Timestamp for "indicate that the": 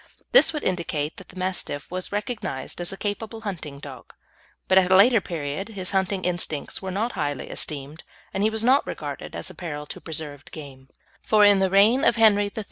0.63-1.35